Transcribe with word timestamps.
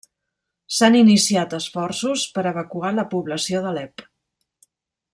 S'han 0.77 0.97
iniciat 0.99 1.53
esforços 1.59 2.25
per 2.39 2.47
evacuar 2.55 2.93
la 3.01 3.07
població 3.15 3.63
d'Alep. 3.67 4.07